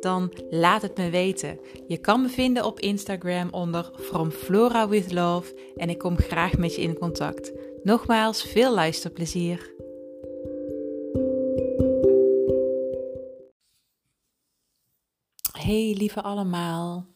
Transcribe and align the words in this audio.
Dan 0.00 0.32
laat 0.50 0.82
het 0.82 0.96
me 0.96 1.10
weten. 1.10 1.58
Je 1.86 1.98
kan 1.98 2.22
me 2.22 2.28
vinden 2.28 2.64
op 2.64 2.80
Instagram 2.80 3.48
onder 3.50 3.90
From 3.98 4.30
Flora 4.30 4.88
with 4.88 5.12
Love 5.12 5.72
en 5.76 5.90
ik 5.90 5.98
kom 5.98 6.16
graag 6.16 6.58
met 6.58 6.74
je 6.74 6.82
in 6.82 6.98
contact. 6.98 7.52
Nogmaals, 7.82 8.42
veel 8.42 8.74
luisterplezier. 8.74 9.74
Hey 15.52 15.94
lieve 15.98 16.22
allemaal. 16.22 17.06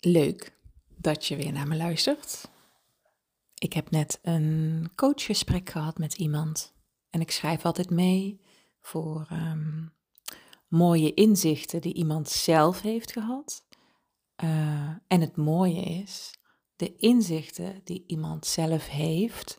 Leuk 0.00 0.52
dat 0.96 1.26
je 1.26 1.36
weer 1.36 1.52
naar 1.52 1.68
me 1.68 1.76
luistert. 1.76 2.48
Ik 3.54 3.72
heb 3.72 3.90
net 3.90 4.18
een 4.22 4.90
coachgesprek 4.94 5.70
gehad 5.70 5.98
met 5.98 6.14
iemand 6.14 6.74
en 7.10 7.20
ik 7.20 7.30
schrijf 7.30 7.64
altijd 7.64 7.90
mee 7.90 8.40
voor 8.80 9.28
um, 9.32 9.92
mooie 10.74 11.14
inzichten 11.14 11.80
die 11.80 11.94
iemand 11.94 12.28
zelf 12.28 12.80
heeft 12.80 13.12
gehad. 13.12 13.64
Uh, 14.44 14.90
en 15.06 15.20
het 15.20 15.36
mooie 15.36 15.82
is, 15.82 16.38
de 16.76 16.96
inzichten 16.96 17.80
die 17.84 18.04
iemand 18.06 18.46
zelf 18.46 18.88
heeft, 18.88 19.58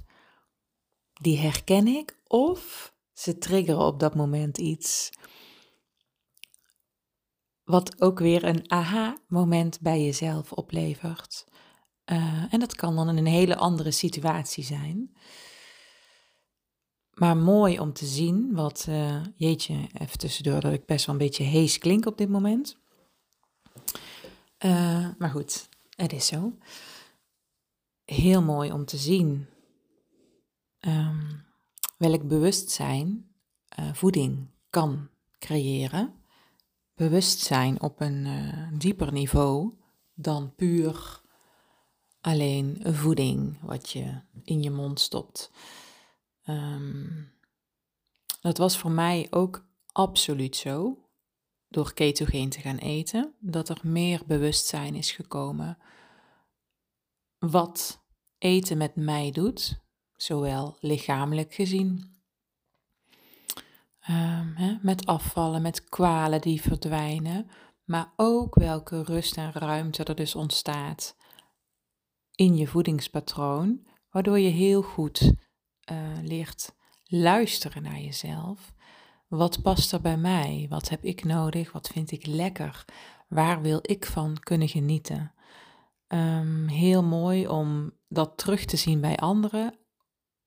die 1.13 1.37
herken 1.37 1.87
ik 1.87 2.19
of 2.27 2.93
ze 3.13 3.37
triggeren 3.37 3.85
op 3.85 3.99
dat 3.99 4.15
moment 4.15 4.57
iets. 4.57 5.09
Wat 7.63 8.01
ook 8.01 8.19
weer 8.19 8.43
een 8.43 8.71
aha-moment 8.71 9.79
bij 9.81 10.03
jezelf 10.03 10.51
oplevert. 10.51 11.45
Uh, 12.05 12.53
en 12.53 12.59
dat 12.59 12.75
kan 12.75 12.95
dan 12.95 13.09
in 13.09 13.17
een 13.17 13.25
hele 13.25 13.55
andere 13.55 13.91
situatie 13.91 14.63
zijn. 14.63 15.15
Maar 17.15 17.37
mooi 17.37 17.79
om 17.79 17.93
te 17.93 18.05
zien 18.05 18.53
wat, 18.53 18.85
uh, 18.89 19.21
jeetje, 19.35 19.87
even 19.93 20.17
tussendoor 20.17 20.61
dat 20.61 20.73
ik 20.73 20.85
best 20.85 21.05
wel 21.05 21.15
een 21.15 21.21
beetje 21.21 21.43
hees 21.43 21.77
klink 21.77 22.05
op 22.05 22.17
dit 22.17 22.29
moment. 22.29 22.77
Uh, 24.65 25.07
maar 25.17 25.29
goed, 25.29 25.69
het 25.89 26.13
is 26.13 26.27
zo. 26.27 26.57
Heel 28.05 28.41
mooi 28.41 28.71
om 28.71 28.85
te 28.85 28.97
zien 28.97 29.45
um, 30.79 31.43
welk 31.97 32.27
bewustzijn 32.27 33.27
uh, 33.79 33.93
voeding 33.93 34.47
kan 34.69 35.09
creëren. 35.39 36.13
Bewustzijn 36.95 37.81
op 37.81 38.01
een 38.01 38.27
dieper 38.77 39.11
niveau 39.11 39.73
dan 40.13 40.55
puur 40.55 41.21
alleen 42.21 42.81
voeding 42.83 43.57
wat 43.61 43.89
je 43.89 44.21
in 44.43 44.61
je 44.61 44.71
mond 44.71 44.99
stopt. 44.99 45.51
Um, 46.49 47.33
dat 48.41 48.57
was 48.57 48.77
voor 48.77 48.91
mij 48.91 49.27
ook 49.29 49.65
absoluut 49.91 50.55
zo, 50.55 50.97
door 51.67 51.93
ketogeen 51.93 52.49
te 52.49 52.59
gaan 52.59 52.77
eten, 52.77 53.33
dat 53.39 53.69
er 53.69 53.79
meer 53.83 54.21
bewustzijn 54.25 54.95
is 54.95 55.11
gekomen 55.11 55.77
wat 57.39 58.03
eten 58.37 58.77
met 58.77 58.95
mij 58.95 59.31
doet, 59.31 59.79
zowel 60.15 60.77
lichamelijk 60.79 61.53
gezien, 61.53 62.15
um, 64.09 64.53
hè, 64.55 64.77
met 64.81 65.05
afvallen, 65.05 65.61
met 65.61 65.83
kwalen 65.83 66.41
die 66.41 66.61
verdwijnen, 66.61 67.49
maar 67.83 68.13
ook 68.15 68.55
welke 68.55 69.03
rust 69.03 69.37
en 69.37 69.51
ruimte 69.51 70.03
er 70.03 70.15
dus 70.15 70.35
ontstaat 70.35 71.15
in 72.35 72.55
je 72.55 72.67
voedingspatroon, 72.67 73.87
waardoor 74.09 74.39
je 74.39 74.49
heel 74.49 74.81
goed 74.81 75.33
uh, 75.91 75.97
leert 76.21 76.75
luisteren 77.03 77.83
naar 77.83 77.99
jezelf. 77.99 78.73
Wat 79.27 79.61
past 79.61 79.93
er 79.93 80.01
bij 80.01 80.17
mij? 80.17 80.65
Wat 80.69 80.89
heb 80.89 81.03
ik 81.03 81.23
nodig? 81.23 81.71
Wat 81.71 81.87
vind 81.87 82.11
ik 82.11 82.25
lekker? 82.25 82.85
Waar 83.27 83.61
wil 83.61 83.79
ik 83.81 84.05
van 84.05 84.39
kunnen 84.39 84.67
genieten? 84.67 85.33
Um, 86.07 86.67
heel 86.67 87.03
mooi 87.03 87.47
om 87.47 87.91
dat 88.07 88.37
terug 88.37 88.65
te 88.65 88.77
zien 88.77 89.01
bij 89.01 89.17
anderen 89.17 89.77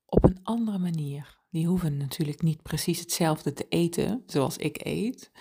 op 0.05 0.23
een 0.23 0.39
andere 0.43 0.77
manier. 0.77 1.37
Die 1.49 1.67
hoeven 1.67 1.97
natuurlijk 1.97 2.41
niet 2.41 2.61
precies 2.61 2.99
hetzelfde 2.99 3.53
te 3.53 3.65
eten 3.69 4.23
zoals 4.25 4.57
ik 4.57 4.85
eet. 4.85 5.31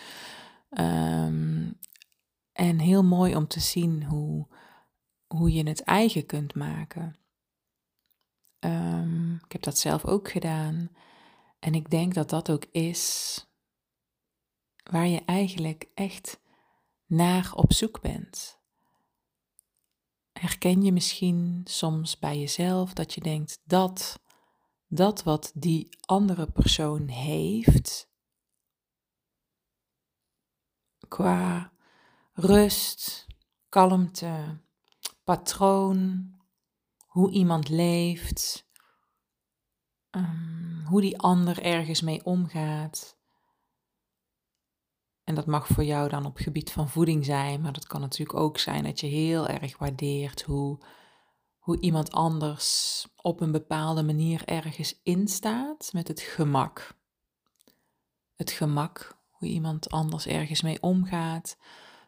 Um, 0.70 1.78
en 2.53 2.78
heel 2.78 3.04
mooi 3.04 3.37
om 3.37 3.47
te 3.47 3.60
zien 3.60 4.04
hoe, 4.04 4.47
hoe 5.26 5.53
je 5.53 5.69
het 5.69 5.82
eigen 5.82 6.26
kunt 6.26 6.54
maken. 6.54 7.16
Um, 8.60 9.34
ik 9.44 9.52
heb 9.52 9.62
dat 9.62 9.78
zelf 9.78 10.04
ook 10.04 10.30
gedaan. 10.30 10.91
En 11.58 11.74
ik 11.74 11.91
denk 11.91 12.14
dat 12.14 12.30
dat 12.30 12.50
ook 12.50 12.64
is 12.64 13.42
waar 14.91 15.06
je 15.06 15.24
eigenlijk 15.24 15.88
echt 15.94 16.41
naar 17.06 17.52
op 17.54 17.72
zoek 17.72 18.00
bent. 18.00 18.58
Herken 20.32 20.82
je 20.82 20.92
misschien 20.92 21.60
soms 21.64 22.19
bij 22.19 22.38
jezelf 22.38 22.92
dat 22.92 23.14
je 23.14 23.20
denkt 23.20 23.60
dat 23.64 24.20
dat 24.88 25.22
wat 25.22 25.52
die 25.54 25.88
andere 26.00 26.46
persoon 26.46 27.06
heeft, 27.06 28.08
qua 31.08 31.72
rust, 32.32 33.26
kalmte, 33.69 34.60
patroon, 35.25 36.32
hoe 37.19 37.31
iemand 37.31 37.69
leeft, 37.69 38.69
um, 40.11 40.83
hoe 40.87 41.01
die 41.01 41.19
ander 41.19 41.62
ergens 41.62 42.01
mee 42.01 42.25
omgaat. 42.25 43.19
En 45.25 45.34
dat 45.34 45.47
mag 45.47 45.67
voor 45.67 45.84
jou 45.84 46.09
dan 46.09 46.27
op 46.27 46.37
gebied 46.37 46.73
van 46.73 46.89
voeding 46.89 47.25
zijn, 47.25 47.61
maar 47.61 47.73
dat 47.73 47.87
kan 47.87 48.01
natuurlijk 48.01 48.39
ook 48.39 48.59
zijn 48.59 48.84
dat 48.84 49.01
je 49.01 49.06
heel 49.06 49.47
erg 49.47 49.79
waardeert 49.79 50.43
hoe, 50.43 50.79
hoe 51.59 51.81
iemand 51.81 52.12
anders 52.12 53.06
op 53.17 53.41
een 53.41 53.53
bepaalde 53.53 54.03
manier 54.03 54.45
ergens 54.45 55.00
instaat 55.03 55.91
met 55.93 56.09
het 56.09 56.21
gemak. 56.21 56.97
Het 58.35 58.50
gemak, 58.50 59.19
hoe 59.31 59.49
iemand 59.49 59.91
anders 59.91 60.27
ergens 60.27 60.62
mee 60.62 60.83
omgaat. 60.83 61.56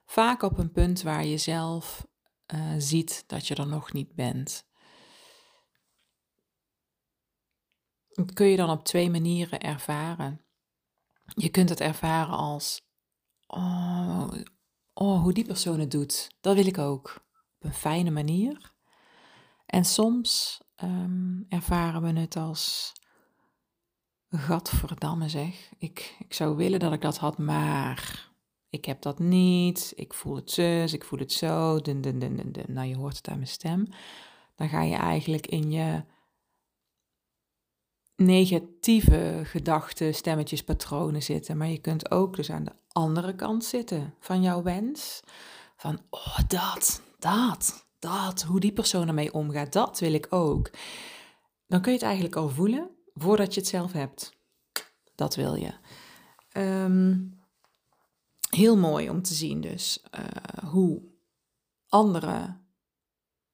Vaak 0.05 0.43
op 0.43 0.59
een 0.59 0.73
punt 0.73 1.03
waar 1.03 1.25
je 1.25 1.39
zelf 1.39 2.07
uh, 2.55 2.75
ziet 2.79 3.25
dat 3.27 3.47
je 3.47 3.55
er 3.55 3.67
nog 3.67 3.93
niet 3.93 4.15
bent. 4.15 4.69
Dat 8.13 8.33
kun 8.33 8.47
je 8.47 8.57
dan 8.57 8.71
op 8.71 8.85
twee 8.85 9.11
manieren 9.11 9.61
ervaren. 9.61 10.41
Je 11.25 11.49
kunt 11.49 11.69
het 11.69 11.81
ervaren 11.81 12.37
als, 12.37 12.81
oh, 13.47 14.31
oh, 14.93 15.23
hoe 15.23 15.33
die 15.33 15.45
persoon 15.45 15.81
het 15.81 15.91
doet, 15.91 16.31
dat 16.41 16.55
wil 16.55 16.67
ik 16.67 16.79
ook. 16.79 17.25
Op 17.59 17.65
een 17.65 17.75
fijne 17.75 18.11
manier. 18.11 18.73
En 19.67 19.85
soms 19.85 20.61
um, 20.83 21.47
ervaren 21.49 22.03
we 22.03 22.21
het 22.21 22.37
als, 22.37 22.93
gadverdamme 24.31 25.29
zeg, 25.29 25.71
ik, 25.79 26.17
ik 26.19 26.35
zou 26.35 26.57
willen 26.57 26.81
dat 26.81 26.93
ik 26.93 27.01
dat 27.01 27.19
had, 27.19 27.39
maar 27.39 28.29
ik 28.69 28.85
heb 28.85 29.03
dat 29.03 29.19
niet, 29.19 29.93
ik 29.97 30.15
voel 30.15 30.37
het 30.37 30.51
zus, 30.51 30.93
ik 30.93 31.05
voel 31.05 31.19
het 31.19 31.33
zo, 31.33 31.81
dun, 31.81 32.01
dun, 32.01 32.19
dun, 32.19 32.53
dun. 32.53 32.65
nou 32.67 32.89
je 32.89 32.97
hoort 32.97 33.17
het 33.17 33.29
aan 33.29 33.37
mijn 33.37 33.49
stem. 33.49 33.87
Dan 34.55 34.69
ga 34.69 34.83
je 34.83 34.95
eigenlijk 34.95 35.47
in 35.47 35.71
je 35.71 36.05
negatieve 38.21 39.41
gedachten, 39.45 40.15
stemmetjes, 40.15 40.65
patronen 40.65 41.23
zitten. 41.23 41.57
Maar 41.57 41.69
je 41.69 41.79
kunt 41.79 42.11
ook 42.11 42.37
dus 42.37 42.51
aan 42.51 42.65
de 42.65 42.73
andere 42.93 43.35
kant 43.35 43.65
zitten 43.65 44.15
van 44.19 44.43
jouw 44.43 44.63
wens. 44.63 45.21
Van, 45.77 46.01
oh, 46.11 46.39
dat, 46.49 47.03
dat, 47.19 47.87
dat, 47.99 48.43
hoe 48.43 48.61
die 48.61 48.73
persoon 48.73 49.09
ermee 49.09 49.33
omgaat, 49.33 49.73
dat 49.73 49.99
wil 49.99 50.13
ik 50.13 50.27
ook. 50.31 50.71
Dan 51.67 51.81
kun 51.81 51.93
je 51.93 51.99
het 51.99 52.07
eigenlijk 52.07 52.37
al 52.37 52.49
voelen 52.49 52.91
voordat 53.15 53.55
je 53.55 53.61
het 53.61 53.69
zelf 53.69 53.93
hebt. 53.93 54.33
Dat 55.15 55.35
wil 55.35 55.55
je. 55.55 55.73
Ehm, 56.53 57.19
heel 58.51 58.77
mooi 58.77 59.11
om 59.11 59.23
te 59.23 59.35
zien 59.35 59.61
dus 59.61 60.05
uh, 60.19 60.71
hoe 60.71 61.03
anderen 61.89 62.67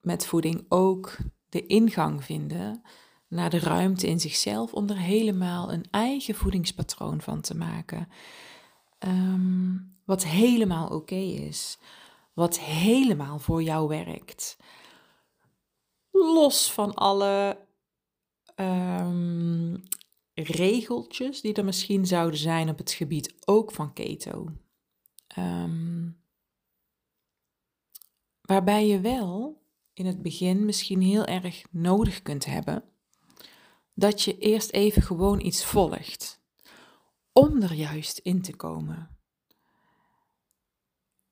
met 0.01 0.27
voeding 0.27 0.67
ook 0.69 1.17
de 1.49 1.67
ingang 1.67 2.25
vinden 2.25 2.83
naar 3.29 3.51
de 3.51 3.59
ruimte 3.59 4.07
in 4.07 4.21
zichzelf 4.21 4.73
om 4.73 4.89
er 4.89 4.99
helemaal 4.99 5.73
een 5.73 5.87
eigen 5.91 6.35
voedingspatroon 6.35 7.21
van 7.21 7.41
te 7.41 7.57
maken. 7.57 8.09
Ehm, 8.99 9.77
wat 10.05 10.25
helemaal 10.25 10.89
oké 10.89 11.15
is, 11.15 11.79
wat 12.33 12.61
helemaal 12.61 13.39
voor 13.39 13.63
jou 13.63 13.89
werkt. 13.89 14.57
los 16.11 16.73
van 16.73 16.95
alle 16.95 17.65
ehm, 18.55 19.77
regeltjes 20.35 21.41
die 21.41 21.55
er 21.55 21.65
misschien 21.65 22.07
zouden 22.07 22.39
zijn 22.39 22.69
op 22.69 22.79
het 22.79 22.93
gebied 22.93 23.35
ook 23.45 23.73
van 23.73 23.93
keto. 23.93 24.49
Ehm, 25.27 26.11
waarbij 28.41 28.87
je 28.87 29.01
wel 29.01 29.63
in 29.93 30.07
het 30.07 30.23
begin 30.23 30.65
misschien 30.65 31.01
heel 31.01 31.25
erg 31.25 31.65
nodig 31.71 32.23
kunt 32.23 32.45
hebben 32.45 32.85
dat 33.97 34.23
je 34.23 34.39
eerst 34.39 34.71
even 34.71 35.03
gewoon 35.03 35.41
iets 35.41 35.65
volgt 35.65 36.41
om 37.33 37.63
er 37.63 37.73
juist 37.73 38.19
in 38.19 38.43
te 38.43 38.57
komen. 38.57 39.19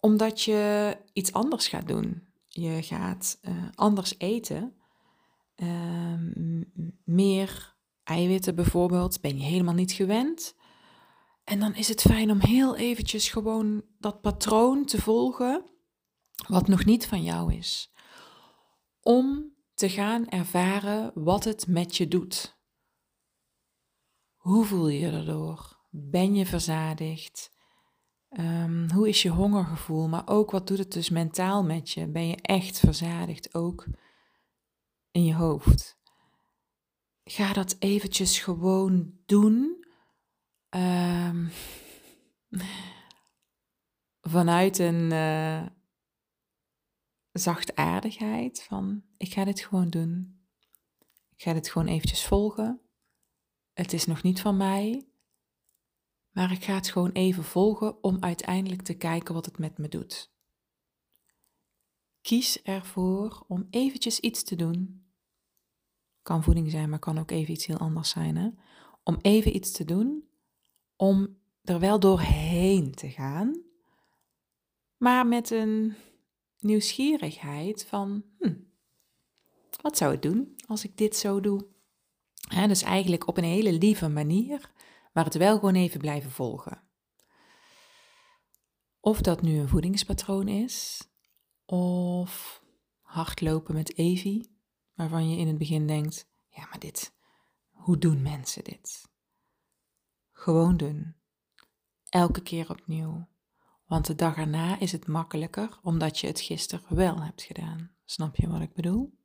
Omdat 0.00 0.42
je 0.42 0.96
iets 1.12 1.32
anders 1.32 1.68
gaat 1.68 1.88
doen. 1.88 2.22
Je 2.46 2.82
gaat 2.82 3.38
uh, 3.42 3.64
anders 3.74 4.14
eten. 4.18 4.74
Uh, 5.56 6.18
meer 7.04 7.76
eiwitten 8.02 8.54
bijvoorbeeld 8.54 9.20
ben 9.20 9.38
je 9.38 9.44
helemaal 9.44 9.74
niet 9.74 9.92
gewend. 9.92 10.54
En 11.44 11.60
dan 11.60 11.74
is 11.74 11.88
het 11.88 12.00
fijn 12.00 12.30
om 12.30 12.40
heel 12.40 12.76
eventjes 12.76 13.28
gewoon 13.28 13.84
dat 13.98 14.20
patroon 14.20 14.84
te 14.84 15.02
volgen 15.02 15.64
wat 16.48 16.68
nog 16.68 16.84
niet 16.84 17.06
van 17.06 17.22
jou 17.22 17.54
is. 17.54 17.92
Om 19.00 19.52
te 19.74 19.88
gaan 19.88 20.28
ervaren 20.28 21.10
wat 21.14 21.44
het 21.44 21.66
met 21.66 21.96
je 21.96 22.08
doet. 22.08 22.53
Hoe 24.44 24.64
voel 24.64 24.88
je 24.88 24.98
je 24.98 25.10
erdoor? 25.10 25.78
Ben 25.90 26.34
je 26.34 26.46
verzadigd? 26.46 27.52
Um, 28.28 28.90
hoe 28.90 29.08
is 29.08 29.22
je 29.22 29.28
hongergevoel? 29.28 30.08
Maar 30.08 30.28
ook 30.28 30.50
wat 30.50 30.66
doet 30.66 30.78
het 30.78 30.92
dus 30.92 31.08
mentaal 31.08 31.64
met 31.64 31.90
je? 31.90 32.06
Ben 32.08 32.26
je 32.26 32.36
echt 32.36 32.78
verzadigd 32.78 33.54
ook 33.54 33.86
in 35.10 35.24
je 35.24 35.34
hoofd? 35.34 35.98
Ga 37.24 37.52
dat 37.52 37.76
eventjes 37.78 38.38
gewoon 38.38 39.18
doen. 39.26 39.86
Um, 40.70 41.50
vanuit 44.34 44.78
een 44.78 45.10
uh, 45.10 45.66
zachtaardigheid 47.32 48.62
van 48.62 49.04
ik 49.16 49.32
ga 49.32 49.44
dit 49.44 49.60
gewoon 49.60 49.90
doen. 49.90 50.42
Ik 51.36 51.42
ga 51.42 51.52
dit 51.52 51.70
gewoon 51.70 51.88
eventjes 51.88 52.26
volgen. 52.26 52.83
Het 53.74 53.92
is 53.92 54.06
nog 54.06 54.22
niet 54.22 54.40
van 54.40 54.56
mij, 54.56 55.08
maar 56.30 56.52
ik 56.52 56.64
ga 56.64 56.74
het 56.74 56.88
gewoon 56.88 57.10
even 57.12 57.44
volgen 57.44 58.02
om 58.02 58.16
uiteindelijk 58.20 58.82
te 58.82 58.94
kijken 58.94 59.34
wat 59.34 59.44
het 59.44 59.58
met 59.58 59.78
me 59.78 59.88
doet. 59.88 60.32
Kies 62.20 62.62
ervoor 62.62 63.44
om 63.48 63.66
eventjes 63.70 64.20
iets 64.20 64.42
te 64.42 64.56
doen. 64.56 65.04
Kan 66.22 66.42
voeding 66.42 66.70
zijn, 66.70 66.90
maar 66.90 66.98
kan 66.98 67.18
ook 67.18 67.30
even 67.30 67.52
iets 67.52 67.66
heel 67.66 67.78
anders 67.78 68.10
zijn. 68.10 68.36
Hè? 68.36 68.50
Om 69.02 69.18
even 69.20 69.56
iets 69.56 69.72
te 69.72 69.84
doen, 69.84 70.28
om 70.96 71.38
er 71.62 71.80
wel 71.80 72.00
doorheen 72.00 72.94
te 72.94 73.10
gaan, 73.10 73.62
maar 74.96 75.26
met 75.26 75.50
een 75.50 75.94
nieuwsgierigheid 76.58 77.84
van, 77.84 78.24
hm, 78.38 78.54
wat 79.82 79.96
zou 79.96 80.12
het 80.12 80.22
doen 80.22 80.56
als 80.66 80.84
ik 80.84 80.96
dit 80.96 81.16
zo 81.16 81.40
doe? 81.40 81.73
Dus 82.48 82.82
eigenlijk 82.82 83.28
op 83.28 83.36
een 83.36 83.44
hele 83.44 83.72
lieve 83.72 84.08
manier, 84.08 84.70
maar 85.12 85.24
het 85.24 85.34
wel 85.34 85.54
gewoon 85.54 85.74
even 85.74 86.00
blijven 86.00 86.30
volgen. 86.30 86.82
Of 89.00 89.20
dat 89.20 89.42
nu 89.42 89.58
een 89.58 89.68
voedingspatroon 89.68 90.48
is, 90.48 91.08
of 91.64 92.62
hardlopen 93.00 93.74
met 93.74 93.98
Evie, 93.98 94.58
waarvan 94.94 95.30
je 95.30 95.36
in 95.36 95.46
het 95.46 95.58
begin 95.58 95.86
denkt, 95.86 96.30
ja 96.48 96.66
maar 96.66 96.78
dit, 96.78 97.14
hoe 97.70 97.98
doen 97.98 98.22
mensen 98.22 98.64
dit? 98.64 99.08
Gewoon 100.32 100.76
doen. 100.76 101.14
Elke 102.08 102.42
keer 102.42 102.70
opnieuw. 102.70 103.28
Want 103.86 104.06
de 104.06 104.14
dag 104.14 104.36
erna 104.36 104.78
is 104.80 104.92
het 104.92 105.06
makkelijker 105.06 105.78
omdat 105.82 106.18
je 106.18 106.26
het 106.26 106.40
gisteren 106.40 106.96
wel 106.96 107.22
hebt 107.22 107.42
gedaan. 107.42 107.90
Snap 108.04 108.36
je 108.36 108.48
wat 108.48 108.60
ik 108.60 108.74
bedoel? 108.74 109.18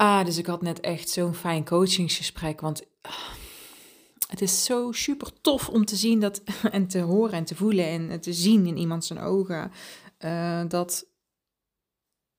Ah, 0.00 0.24
dus 0.24 0.38
ik 0.38 0.46
had 0.46 0.62
net 0.62 0.80
echt 0.80 1.08
zo'n 1.08 1.34
fijn 1.34 1.64
coachingsgesprek. 1.64 2.60
Want 2.60 2.82
ah, 3.00 3.32
het 4.28 4.40
is 4.40 4.64
zo 4.64 4.92
super 4.92 5.40
tof 5.40 5.68
om 5.68 5.84
te 5.84 5.96
zien 5.96 6.20
dat, 6.20 6.42
en 6.70 6.86
te 6.86 6.98
horen 6.98 7.32
en 7.32 7.44
te 7.44 7.54
voelen 7.54 7.86
en 7.86 8.20
te 8.20 8.32
zien 8.32 8.66
in 8.66 8.76
iemand 8.76 9.04
zijn 9.04 9.18
ogen. 9.18 9.72
Uh, 10.18 10.64
dat, 10.68 11.06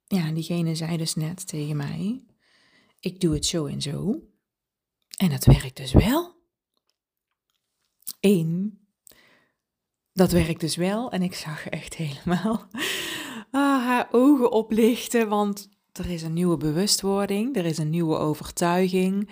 ja, 0.08 0.31
diegene 0.31 0.75
zei 0.75 0.98
dus 0.98 1.16
net 1.16 1.48
tegen 1.48 1.78
mij: 1.78 2.24
Ik 3.00 3.19
doe 3.19 3.34
het 3.34 3.46
zo 3.46 3.66
en 3.66 3.81
zo. 3.81 4.22
En 5.18 5.30
dat 5.30 5.46
werkt 5.46 5.78
dus 5.78 5.92
wel. 5.92 6.36
Eén, 8.19 8.80
dat 10.13 10.31
werkt 10.31 10.60
dus 10.60 10.75
wel. 10.75 11.12
En 11.12 11.22
ik 11.22 11.36
zag 11.36 11.68
echt 11.68 11.94
helemaal 12.04 12.68
ah, 13.52 13.86
haar 13.86 14.08
ogen 14.12 14.52
oplichten. 14.52 15.30
Want 15.30 15.69
er 15.92 16.10
is 16.10 16.22
een 16.22 16.34
nieuwe 16.34 16.58
bewustwording, 16.58 17.56
er 17.56 17.66
is 17.66 17.78
een 17.78 17.90
nieuwe 17.90 18.18
overtuiging, 18.18 19.30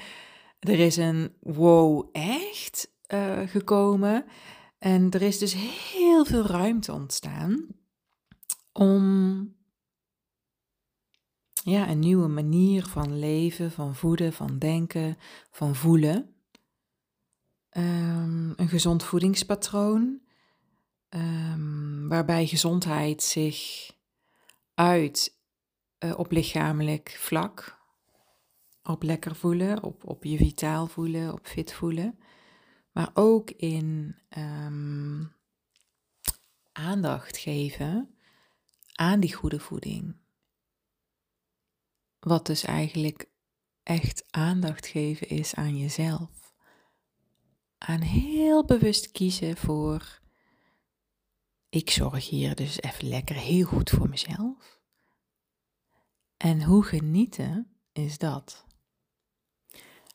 er 0.59 0.79
is 0.79 0.97
een 0.97 1.33
wow, 1.39 2.09
echt 2.11 2.91
uh, 3.13 3.39
gekomen. 3.45 4.25
En 4.77 5.11
er 5.11 5.21
is 5.21 5.37
dus 5.37 5.53
heel 5.93 6.25
veel 6.25 6.45
ruimte 6.45 6.93
ontstaan 6.93 7.67
om 8.71 9.55
ja, 11.63 11.89
een 11.89 11.99
nieuwe 11.99 12.27
manier 12.27 12.85
van 12.85 13.19
leven, 13.19 13.71
van 13.71 13.95
voeden, 13.95 14.33
van 14.33 14.59
denken, 14.59 15.17
van 15.51 15.75
voelen. 15.75 16.33
Um, 17.77 18.53
een 18.55 18.69
gezond 18.69 19.03
voedingspatroon, 19.03 20.21
um, 21.09 22.07
waarbij 22.07 22.47
gezondheid 22.47 23.23
zich 23.23 23.91
uit 24.73 25.38
uh, 25.99 26.19
op 26.19 26.31
lichamelijk 26.31 27.15
vlak. 27.19 27.77
Op 28.83 29.03
lekker 29.03 29.35
voelen, 29.35 29.83
op, 29.83 30.05
op 30.05 30.23
je 30.23 30.37
vitaal 30.37 30.87
voelen, 30.87 31.33
op 31.33 31.47
fit 31.47 31.73
voelen. 31.73 32.19
Maar 32.91 33.09
ook 33.13 33.51
in 33.51 34.15
um, 34.37 35.33
aandacht 36.71 37.37
geven 37.37 38.15
aan 38.93 39.19
die 39.19 39.33
goede 39.33 39.59
voeding. 39.59 40.15
Wat 42.19 42.45
dus 42.45 42.63
eigenlijk 42.63 43.29
echt 43.83 44.23
aandacht 44.29 44.87
geven 44.87 45.27
is 45.29 45.55
aan 45.55 45.77
jezelf. 45.77 46.53
Aan 47.77 48.01
heel 48.01 48.65
bewust 48.65 49.11
kiezen 49.11 49.57
voor, 49.57 50.19
ik 51.69 51.89
zorg 51.89 52.29
hier 52.29 52.55
dus 52.55 52.81
even 52.81 53.07
lekker 53.07 53.35
heel 53.35 53.65
goed 53.65 53.89
voor 53.89 54.09
mezelf. 54.09 54.78
En 56.39 56.63
hoe 56.63 56.83
genieten 56.83 57.67
is 57.91 58.17
dat? 58.17 58.65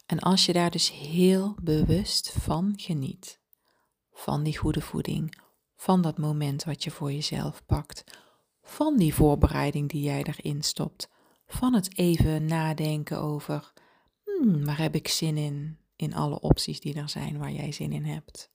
En 0.06 0.18
als 0.18 0.46
je 0.46 0.52
daar 0.52 0.70
dus 0.70 0.90
heel 0.92 1.56
bewust 1.62 2.32
van 2.32 2.72
geniet, 2.76 3.40
van 4.12 4.42
die 4.42 4.58
goede 4.58 4.80
voeding, 4.80 5.38
van 5.76 6.02
dat 6.02 6.18
moment 6.18 6.64
wat 6.64 6.84
je 6.84 6.90
voor 6.90 7.12
jezelf 7.12 7.64
pakt, 7.66 8.04
van 8.62 8.96
die 8.96 9.14
voorbereiding 9.14 9.88
die 9.88 10.02
jij 10.02 10.22
erin 10.22 10.62
stopt, 10.62 11.08
van 11.46 11.74
het 11.74 11.98
even 11.98 12.44
nadenken 12.44 13.20
over, 13.20 13.72
hmm, 14.24 14.64
waar 14.64 14.78
heb 14.78 14.94
ik 14.94 15.08
zin 15.08 15.36
in, 15.36 15.78
in 15.96 16.14
alle 16.14 16.40
opties 16.40 16.80
die 16.80 16.94
er 16.94 17.08
zijn 17.08 17.38
waar 17.38 17.52
jij 17.52 17.72
zin 17.72 17.92
in 17.92 18.04
hebt, 18.04 18.50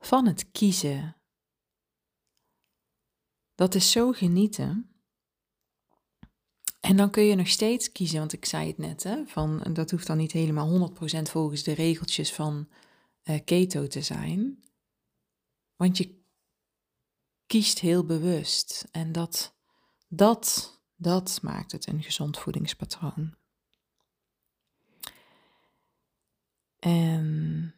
van 0.00 0.26
het 0.26 0.50
kiezen. 0.50 1.16
Dat 3.54 3.74
is 3.74 3.90
zo 3.90 4.12
genieten 4.12 4.89
en 6.90 6.96
dan 6.96 7.10
kun 7.10 7.22
je 7.22 7.34
nog 7.34 7.48
steeds 7.48 7.92
kiezen, 7.92 8.18
want 8.18 8.32
ik 8.32 8.44
zei 8.44 8.66
het 8.66 8.78
net, 8.78 9.02
hè, 9.02 9.26
van, 9.26 9.62
dat 9.72 9.90
hoeft 9.90 10.06
dan 10.06 10.16
niet 10.16 10.32
helemaal 10.32 10.90
100% 10.90 10.94
volgens 11.22 11.62
de 11.62 11.72
regeltjes 11.72 12.32
van 12.32 12.68
uh, 13.24 13.38
keto 13.44 13.86
te 13.86 14.02
zijn. 14.02 14.64
Want 15.76 15.96
je 15.96 16.22
kiest 17.46 17.78
heel 17.78 18.04
bewust 18.04 18.88
en 18.90 19.12
dat, 19.12 19.54
dat, 20.08 20.78
dat 20.96 21.38
maakt 21.42 21.72
het 21.72 21.86
een 21.86 22.02
gezond 22.02 22.38
voedingspatroon. 22.38 23.34
En 26.78 27.74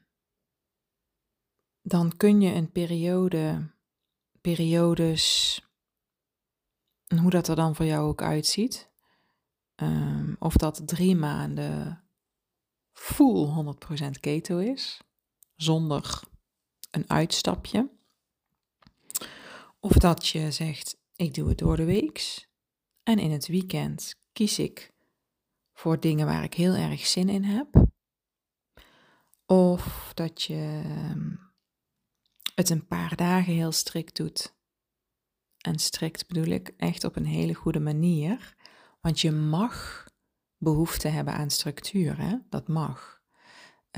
dan 1.83 2.17
kun 2.17 2.41
je 2.41 2.55
een 2.55 2.73
periode, 2.73 3.71
periodes, 4.41 5.61
hoe 7.21 7.31
dat 7.31 7.49
er 7.49 7.57
dan 7.57 7.75
voor 7.77 7.87
jou 7.87 8.09
ook 8.09 8.23
uitziet, 8.23 8.91
Um, 9.77 10.37
of 10.39 10.57
dat 10.57 10.83
drie 10.87 11.17
maanden 11.17 12.05
full 12.93 13.75
100% 14.07 14.21
keto 14.21 14.59
is, 14.59 15.01
zonder 15.57 16.23
een 16.91 17.11
uitstapje. 17.11 17.91
Of 19.81 19.93
dat 19.93 20.27
je 20.27 20.51
zegt, 20.51 20.97
ik 21.17 21.35
doe 21.35 21.49
het 21.49 21.59
door 21.59 21.77
de 21.77 21.85
week 21.85 22.49
en 23.03 23.19
in 23.19 23.31
het 23.31 23.47
weekend 23.47 24.21
Kies 24.33 24.59
ik 24.59 24.93
voor 25.73 26.01
dingen 26.01 26.27
waar 26.27 26.43
ik 26.43 26.55
heel 26.55 26.75
erg 26.75 27.07
zin 27.07 27.29
in 27.29 27.45
heb? 27.45 27.87
Of 29.47 30.11
dat 30.15 30.43
je 30.43 30.83
ehm, 30.85 31.35
het 32.55 32.71
een 32.71 32.87
paar 32.87 33.17
dagen 33.17 33.53
heel 33.53 33.73
strikt 33.73 34.17
doet. 34.17 34.55
En 35.59 35.79
strikt 35.79 36.27
bedoel 36.27 36.47
ik 36.47 36.75
echt 36.77 37.05
op 37.05 37.17
een 37.17 37.27
hele 37.27 37.55
goede 37.55 37.81
manier. 37.81 38.57
Want 39.03 39.21
je 39.21 39.31
mag 39.31 40.07
behoefte 40.57 41.09
hebben 41.09 41.35
aan 41.35 41.51
structuur, 41.51 42.19
hè? 42.19 42.37
dat 42.49 42.69
mag. 42.69 43.23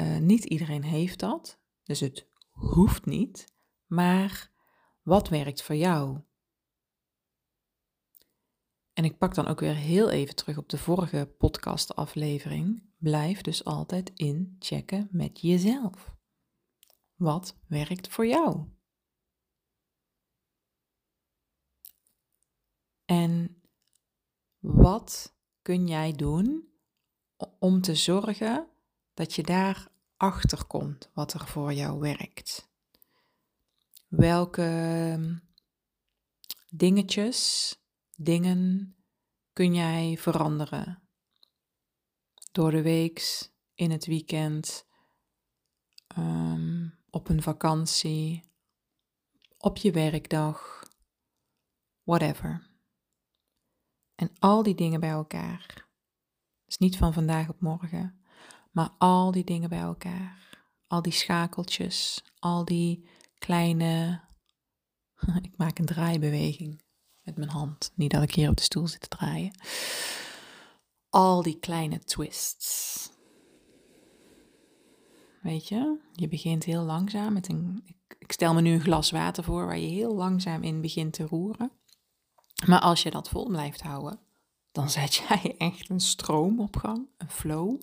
Uh, 0.00 0.18
niet 0.18 0.44
iedereen 0.44 0.82
heeft 0.82 1.18
dat, 1.18 1.60
dus 1.82 2.00
het 2.00 2.28
hoeft 2.50 3.04
niet. 3.04 3.54
Maar 3.86 4.50
wat 5.02 5.28
werkt 5.28 5.62
voor 5.62 5.74
jou? 5.74 6.20
En 8.92 9.04
ik 9.04 9.18
pak 9.18 9.34
dan 9.34 9.46
ook 9.46 9.60
weer 9.60 9.74
heel 9.74 10.10
even 10.10 10.34
terug 10.36 10.58
op 10.58 10.68
de 10.68 10.78
vorige 10.78 11.34
podcastaflevering. 11.38 12.82
Blijf 12.98 13.40
dus 13.40 13.64
altijd 13.64 14.10
inchecken 14.14 15.08
met 15.10 15.40
jezelf. 15.40 16.16
Wat 17.14 17.56
werkt 17.66 18.08
voor 18.08 18.26
jou? 18.26 18.68
En 23.04 23.63
wat 24.64 25.36
kun 25.62 25.86
jij 25.86 26.12
doen 26.12 26.68
om 27.58 27.80
te 27.80 27.94
zorgen 27.94 28.68
dat 29.14 29.34
je 29.34 29.42
daar 29.42 29.88
achter 30.16 30.66
komt 30.66 31.10
wat 31.14 31.32
er 31.32 31.46
voor 31.46 31.72
jou 31.72 32.00
werkt? 32.00 32.70
Welke 34.08 34.62
ehm, 34.62 35.36
dingetjes, 36.68 37.74
dingen 38.16 38.96
kun 39.52 39.74
jij 39.74 40.16
veranderen? 40.18 41.02
Door 42.52 42.70
de 42.70 42.82
week, 42.82 43.50
in 43.74 43.90
het 43.90 44.06
weekend, 44.06 44.86
um, 46.18 46.98
op 47.10 47.28
een 47.28 47.42
vakantie, 47.42 48.44
op 49.58 49.76
je 49.76 49.92
werkdag, 49.92 50.82
whatever. 52.02 52.73
En 54.14 54.30
al 54.38 54.62
die 54.62 54.74
dingen 54.74 55.00
bij 55.00 55.10
elkaar. 55.10 55.86
Dus 56.64 56.78
niet 56.78 56.96
van 56.96 57.12
vandaag 57.12 57.48
op 57.48 57.60
morgen, 57.60 58.20
maar 58.70 58.90
al 58.98 59.30
die 59.30 59.44
dingen 59.44 59.68
bij 59.68 59.80
elkaar. 59.80 60.62
Al 60.86 61.02
die 61.02 61.12
schakeltjes, 61.12 62.24
al 62.38 62.64
die 62.64 63.08
kleine. 63.38 64.20
ik 65.42 65.56
maak 65.56 65.78
een 65.78 65.84
draaibeweging 65.84 66.82
met 67.22 67.36
mijn 67.36 67.50
hand. 67.50 67.92
Niet 67.94 68.10
dat 68.10 68.22
ik 68.22 68.34
hier 68.34 68.48
op 68.48 68.56
de 68.56 68.62
stoel 68.62 68.86
zit 68.86 69.00
te 69.00 69.08
draaien. 69.08 69.52
Al 71.08 71.42
die 71.42 71.58
kleine 71.58 71.98
twists. 71.98 73.12
Weet 75.42 75.68
je, 75.68 75.98
je 76.12 76.28
begint 76.28 76.64
heel 76.64 76.82
langzaam 76.82 77.32
met 77.32 77.48
een. 77.48 77.84
Ik 78.18 78.32
stel 78.32 78.54
me 78.54 78.60
nu 78.60 78.72
een 78.72 78.80
glas 78.80 79.10
water 79.10 79.44
voor 79.44 79.66
waar 79.66 79.78
je 79.78 79.86
heel 79.86 80.14
langzaam 80.14 80.62
in 80.62 80.80
begint 80.80 81.12
te 81.12 81.26
roeren. 81.26 81.72
Maar 82.66 82.80
als 82.80 83.02
je 83.02 83.10
dat 83.10 83.28
vol 83.28 83.48
blijft 83.48 83.82
houden, 83.82 84.20
dan 84.72 84.90
zet 84.90 85.14
jij 85.14 85.54
echt 85.58 85.90
een 85.90 86.00
stroom 86.00 86.60
op 86.60 86.76
gang, 86.76 87.08
een 87.16 87.30
flow. 87.30 87.80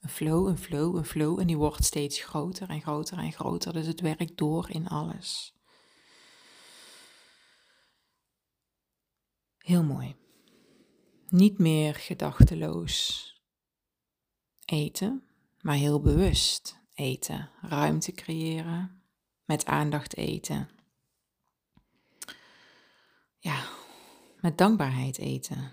Een 0.00 0.08
flow, 0.08 0.48
een 0.48 0.58
flow, 0.58 0.96
een 0.96 1.04
flow. 1.04 1.40
En 1.40 1.46
die 1.46 1.56
wordt 1.56 1.84
steeds 1.84 2.20
groter 2.20 2.68
en 2.68 2.80
groter 2.80 3.18
en 3.18 3.32
groter. 3.32 3.72
Dus 3.72 3.86
het 3.86 4.00
werkt 4.00 4.36
door 4.36 4.70
in 4.70 4.88
alles. 4.88 5.54
Heel 9.58 9.82
mooi. 9.82 10.16
Niet 11.28 11.58
meer 11.58 11.94
gedachteloos 11.94 13.24
eten, 14.64 15.22
maar 15.60 15.74
heel 15.74 16.00
bewust 16.00 16.80
eten. 16.94 17.50
Ruimte 17.60 18.12
creëren, 18.12 19.02
met 19.44 19.66
aandacht 19.66 20.16
eten. 20.16 20.70
Ja, 23.38 23.64
met 24.40 24.58
dankbaarheid 24.58 25.18
eten. 25.18 25.72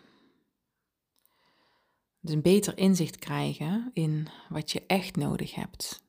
Dus 2.20 2.34
een 2.34 2.42
beter 2.42 2.78
inzicht 2.78 3.16
krijgen 3.16 3.90
in 3.94 4.28
wat 4.50 4.72
je 4.72 4.86
echt 4.86 5.16
nodig 5.16 5.56
hebt 5.56 6.06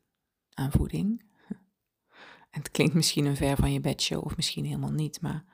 aan 0.55 0.73
voeding. 0.73 1.25
En 1.49 1.59
het 2.61 2.71
klinkt 2.71 2.95
misschien 2.95 3.25
een 3.25 3.37
ver 3.37 3.57
van 3.57 3.73
je 3.73 3.81
bedshow 3.81 4.25
of 4.25 4.37
misschien 4.37 4.65
helemaal 4.65 4.93
niet, 4.93 5.21
maar 5.21 5.45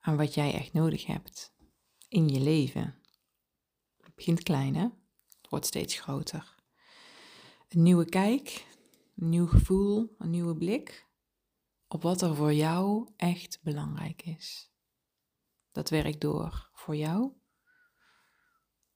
aan 0.00 0.16
wat 0.16 0.34
jij 0.34 0.54
echt 0.54 0.72
nodig 0.72 1.06
hebt 1.06 1.54
in 2.08 2.28
je 2.28 2.40
leven. 2.40 2.94
Het 4.00 4.14
begint 4.14 4.42
klein, 4.42 4.74
hè? 4.74 4.88
Wordt 5.48 5.66
steeds 5.66 6.00
groter. 6.00 6.54
Een 7.68 7.82
nieuwe 7.82 8.04
kijk, 8.04 8.66
een 9.16 9.28
nieuw 9.28 9.46
gevoel, 9.46 10.14
een 10.18 10.30
nieuwe 10.30 10.56
blik 10.56 11.06
op 11.88 12.02
wat 12.02 12.22
er 12.22 12.34
voor 12.34 12.54
jou 12.54 13.08
echt 13.16 13.58
belangrijk 13.62 14.22
is. 14.22 14.70
Dat 15.76 15.90
werkt 15.90 16.20
door 16.20 16.70
voor 16.72 16.96
jou 16.96 17.32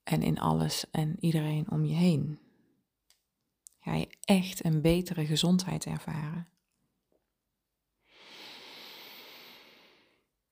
en 0.02 0.22
in 0.22 0.38
alles 0.38 0.90
en 0.90 1.16
iedereen 1.18 1.70
om 1.70 1.84
je 1.84 1.94
heen. 1.94 2.38
Ga 3.80 3.94
je 3.94 4.16
echt 4.20 4.64
een 4.64 4.80
betere 4.80 5.26
gezondheid 5.26 5.86
ervaren. 5.86 6.48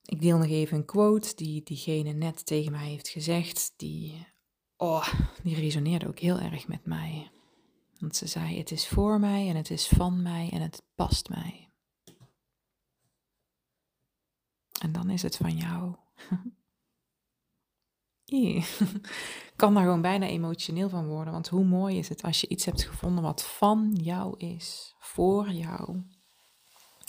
Ik 0.03 0.21
deel 0.21 0.39
nog 0.39 0.47
even 0.47 0.77
een 0.77 0.85
quote 0.85 1.35
die 1.35 1.63
diegene 1.63 2.13
net 2.13 2.47
tegen 2.47 2.73
mij 2.73 2.89
heeft 2.89 3.09
gezegd. 3.09 3.73
Die, 3.77 4.27
oh, 4.77 5.15
die 5.43 5.55
resoneerde 5.55 6.09
ook 6.09 6.19
heel 6.19 6.39
erg 6.39 6.69
met 6.69 6.87
mij. 6.87 7.31
Want 7.99 8.17
ze 8.17 8.27
zei: 8.27 8.59
Het 8.59 8.71
is 8.71 8.89
voor 8.89 9.21
mij 9.21 9.49
en 9.49 9.57
het 9.57 9.71
is 9.71 9.87
van 9.87 10.23
mij 10.23 10.51
en 10.53 10.61
het 10.61 10.83
past 10.95 11.29
mij. 11.29 11.71
En 14.81 14.93
dan 14.93 15.11
is 15.11 15.23
het 15.23 15.37
van 15.37 15.57
jou. 15.57 16.07
Ik 18.29 18.79
kan 19.57 19.75
daar 19.75 19.83
gewoon 19.83 20.03
bijna 20.03 20.27
emotioneel 20.27 20.89
van 20.89 21.07
worden. 21.07 21.33
Want 21.33 21.49
hoe 21.49 21.65
mooi 21.65 21.99
is 21.99 22.09
het 22.09 22.23
als 22.23 22.41
je 22.41 22.49
iets 22.49 22.65
hebt 22.65 22.83
gevonden 22.83 23.23
wat 23.23 23.45
van 23.45 23.99
jou 24.03 24.39
is, 24.39 24.95
voor 24.99 25.51
jou. 25.51 26.03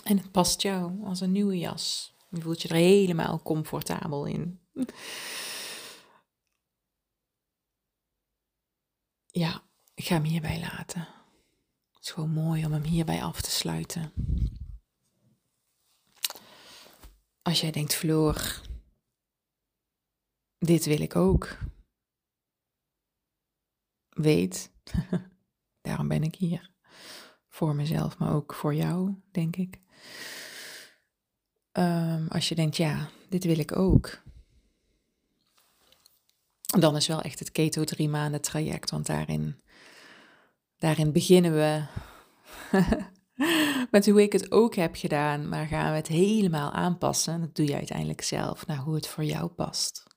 En 0.03 0.17
het 0.17 0.31
past 0.31 0.61
jou 0.61 1.05
als 1.05 1.21
een 1.21 1.31
nieuwe 1.31 1.57
jas. 1.57 2.15
Je 2.29 2.41
voelt 2.41 2.61
je 2.61 2.67
er 2.67 2.75
helemaal 2.75 3.41
comfortabel 3.41 4.25
in. 4.25 4.59
Ja, 9.31 9.61
ik 9.93 10.05
ga 10.05 10.13
hem 10.13 10.23
hierbij 10.23 10.59
laten. 10.59 11.07
Het 11.91 12.03
is 12.03 12.11
gewoon 12.11 12.33
mooi 12.33 12.65
om 12.65 12.71
hem 12.71 12.83
hierbij 12.83 13.23
af 13.23 13.41
te 13.41 13.51
sluiten. 13.51 14.13
Als 17.41 17.61
jij 17.61 17.71
denkt, 17.71 17.95
Floor, 17.95 18.61
dit 20.59 20.85
wil 20.85 21.01
ik 21.01 21.15
ook. 21.15 21.57
Weet, 24.09 24.71
daarom 25.81 26.07
ben 26.07 26.23
ik 26.23 26.35
hier. 26.35 26.71
Voor 27.47 27.75
mezelf, 27.75 28.17
maar 28.17 28.33
ook 28.33 28.53
voor 28.53 28.75
jou, 28.75 29.15
denk 29.31 29.55
ik. 29.55 29.79
Um, 31.73 32.27
als 32.27 32.49
je 32.49 32.55
denkt, 32.55 32.77
ja, 32.77 33.09
dit 33.29 33.43
wil 33.43 33.59
ik 33.59 33.77
ook. 33.77 34.21
Dan 36.61 36.95
is 36.95 37.07
wel 37.07 37.21
echt 37.21 37.39
het 37.39 37.51
keto 37.51 37.83
drie 37.83 38.09
maanden 38.09 38.41
traject, 38.41 38.89
want 38.89 39.05
daarin, 39.05 39.61
daarin 40.77 41.11
beginnen 41.11 41.53
we 41.53 41.83
met 43.91 44.05
hoe 44.05 44.21
ik 44.21 44.33
het 44.33 44.51
ook 44.51 44.75
heb 44.75 44.95
gedaan, 44.95 45.49
maar 45.49 45.67
gaan 45.67 45.89
we 45.89 45.95
het 45.95 46.07
helemaal 46.07 46.71
aanpassen. 46.71 47.41
Dat 47.41 47.55
doe 47.55 47.65
je 47.65 47.75
uiteindelijk 47.75 48.21
zelf 48.21 48.67
naar 48.67 48.77
hoe 48.77 48.95
het 48.95 49.07
voor 49.07 49.23
jou 49.23 49.47
past. 49.47 50.08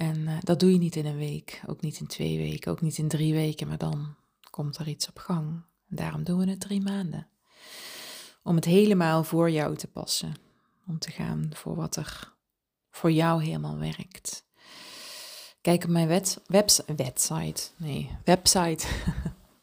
En 0.00 0.16
uh, 0.16 0.36
dat 0.40 0.60
doe 0.60 0.72
je 0.72 0.78
niet 0.78 0.96
in 0.96 1.06
een 1.06 1.16
week, 1.16 1.62
ook 1.66 1.80
niet 1.80 2.00
in 2.00 2.06
twee 2.06 2.38
weken, 2.38 2.72
ook 2.72 2.80
niet 2.80 2.98
in 2.98 3.08
drie 3.08 3.32
weken, 3.32 3.68
maar 3.68 3.78
dan 3.78 4.14
komt 4.50 4.76
er 4.76 4.88
iets 4.88 5.08
op 5.08 5.18
gang. 5.18 5.62
Daarom 5.86 6.24
doen 6.24 6.38
we 6.38 6.50
het 6.50 6.60
drie 6.60 6.80
maanden. 6.80 7.28
Om 8.42 8.54
het 8.54 8.64
helemaal 8.64 9.24
voor 9.24 9.50
jou 9.50 9.76
te 9.76 9.86
passen. 9.86 10.34
Om 10.86 10.98
te 10.98 11.10
gaan 11.10 11.50
voor 11.52 11.76
wat 11.76 11.96
er 11.96 12.32
voor 12.90 13.12
jou 13.12 13.44
helemaal 13.44 13.76
werkt. 13.76 14.44
Kijk 15.60 15.84
op 15.84 15.90
mijn 15.90 16.08
website, 16.86 17.62
nee, 17.76 18.10
website 18.24 18.86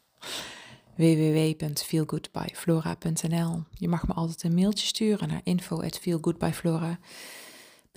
www.feelgoodbyflora.nl. 0.96 3.62
Je 3.70 3.88
mag 3.88 4.06
me 4.06 4.14
altijd 4.14 4.42
een 4.42 4.54
mailtje 4.54 4.86
sturen 4.86 5.28
naar 5.28 5.40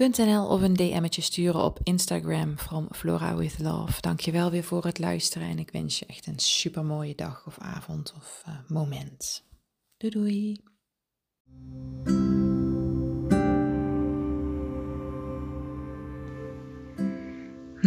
info@feelgoodbyflora.nl 0.01 0.47
of 0.47 0.61
een 0.61 0.73
DM'tje 0.73 1.21
sturen 1.21 1.63
op 1.63 1.79
Instagram 1.83 2.57
from 2.57 2.87
Flora 2.91 3.35
with 3.35 3.59
Love. 3.59 4.01
Dankjewel 4.01 4.51
weer 4.51 4.63
voor 4.63 4.83
het 4.83 4.99
luisteren 4.99 5.47
en 5.47 5.59
ik 5.59 5.71
wens 5.71 5.99
je 5.99 6.05
echt 6.05 6.27
een 6.27 6.39
super 6.39 6.85
mooie 6.85 7.15
dag 7.15 7.43
of 7.47 7.57
avond 7.59 8.13
of 8.17 8.43
uh, 8.47 8.53
moment. 8.67 9.43
Doei 9.97 10.13
doei. 10.13 10.59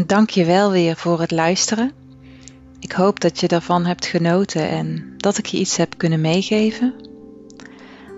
Dank 0.06 0.30
je 0.30 0.44
wel 0.44 0.70
weer 0.70 0.96
voor 0.96 1.20
het 1.20 1.30
luisteren. 1.30 1.92
Ik 2.80 2.92
hoop 2.92 3.20
dat 3.20 3.40
je 3.40 3.48
daarvan 3.48 3.84
hebt 3.84 4.06
genoten 4.06 4.68
en 4.68 5.14
dat 5.16 5.38
ik 5.38 5.46
je 5.46 5.58
iets 5.58 5.76
heb 5.76 5.98
kunnen 5.98 6.20
meegeven. 6.20 6.94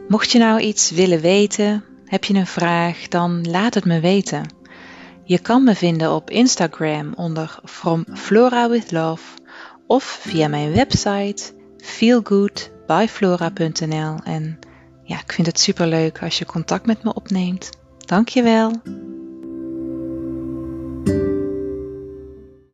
Mocht 0.08 0.30
je 0.30 0.38
nou 0.38 0.60
iets 0.60 0.90
willen 0.90 1.20
weten, 1.20 1.84
heb 2.06 2.24
je 2.24 2.34
een 2.34 2.46
vraag, 2.46 3.08
dan 3.08 3.50
laat 3.50 3.74
het 3.74 3.84
me 3.84 4.00
weten. 4.00 4.54
Je 5.24 5.38
kan 5.38 5.64
me 5.64 5.74
vinden 5.74 6.12
op 6.12 6.30
Instagram 6.30 7.12
onder 7.14 7.58
From 7.64 8.04
Flora 8.14 8.68
with 8.68 8.90
Love 8.90 9.24
of 9.86 10.04
via 10.04 10.48
mijn 10.48 10.72
website 10.72 11.52
feelgoodbyflora.nl. 11.78 14.16
En 14.24 14.58
ja, 15.02 15.20
ik 15.20 15.32
vind 15.32 15.46
het 15.46 15.60
super 15.60 15.86
leuk 15.86 16.22
als 16.22 16.38
je 16.38 16.46
contact 16.46 16.86
met 16.86 17.02
me 17.02 17.14
opneemt. 17.14 17.70
Dankjewel. 18.04 18.72